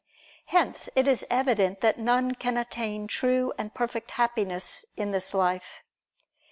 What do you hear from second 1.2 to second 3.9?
evident that none can attain true and